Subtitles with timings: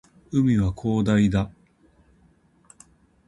[0.31, 1.51] 海は広大だ